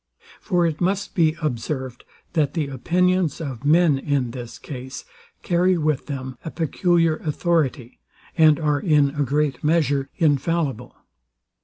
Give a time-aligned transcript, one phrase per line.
[0.41, 5.05] For it must be observed, that the opinions of men, in this case,
[5.43, 7.99] carry with them a peculiar authority,
[8.35, 10.95] and are, in a great measure, infallible.